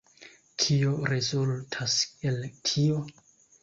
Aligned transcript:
Kio 0.63 0.95
rezultas 1.13 2.01
el 2.33 2.45
tio? 2.67 3.09